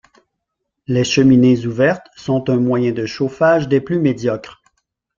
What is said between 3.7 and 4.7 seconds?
plus médiocres.